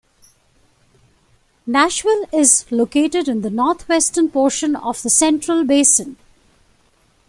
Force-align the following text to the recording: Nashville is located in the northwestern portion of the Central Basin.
Nashville 1.67 2.25
is 2.33 2.65
located 2.71 3.27
in 3.27 3.41
the 3.43 3.51
northwestern 3.51 4.31
portion 4.31 4.75
of 4.75 4.99
the 5.03 5.11
Central 5.11 5.63
Basin. 5.63 6.17